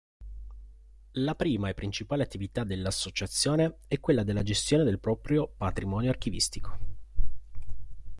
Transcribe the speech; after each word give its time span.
La 1.21 1.35
prima 1.35 1.69
e 1.69 1.75
principale 1.75 2.23
attività 2.23 2.63
dell'associazione 2.63 3.81
è 3.87 3.99
quella 3.99 4.23
della 4.23 4.41
gestione 4.41 4.83
del 4.83 4.97
proprio 4.99 5.47
patrimonio 5.47 6.09
archivistico. 6.09 6.79